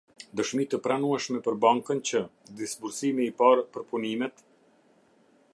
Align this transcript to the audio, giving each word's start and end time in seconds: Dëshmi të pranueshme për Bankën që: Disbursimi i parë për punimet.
Dëshmi 0.39 0.63
të 0.71 0.79
pranueshme 0.87 1.41
për 1.49 1.59
Bankën 1.67 2.01
që: 2.11 2.23
Disbursimi 2.63 3.29
i 3.33 3.37
parë 3.43 3.69
për 3.77 3.89
punimet. 3.93 4.47